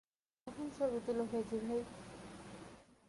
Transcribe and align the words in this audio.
এখন 0.47 0.67
তুলো 0.67 1.23
ছবি, 1.25 1.25
ফেজি 1.31 1.57
ভাই। 1.67 1.81